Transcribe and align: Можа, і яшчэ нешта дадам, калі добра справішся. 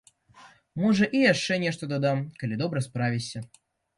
Можа, 0.83 1.09
і 1.19 1.19
яшчэ 1.33 1.57
нешта 1.65 1.83
дадам, 1.93 2.23
калі 2.39 2.57
добра 2.63 2.83
справішся. 2.87 3.45